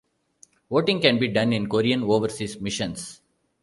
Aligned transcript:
Voting 0.71 0.99
can 0.99 1.19
be 1.19 1.27
done 1.27 1.53
in 1.53 1.69
Korean 1.69 2.01
overseas 2.01 2.59
missions. 2.59 3.21